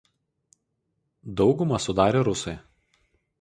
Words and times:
Daugumą 1.41 1.81
sudarė 1.87 2.25
rusai. 2.31 2.57